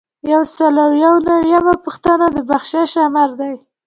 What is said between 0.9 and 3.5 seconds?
یو نوي یمه پوښتنه د بخشش آمر